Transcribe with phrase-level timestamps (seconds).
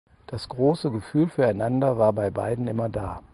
[0.25, 3.21] Das große Gefühl füreinander war bei beiden immer da.